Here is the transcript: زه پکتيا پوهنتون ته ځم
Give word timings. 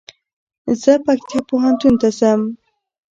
زه 0.81 0.93
پکتيا 1.05 1.39
پوهنتون 1.49 1.93
ته 2.01 2.09
ځم 2.19 2.41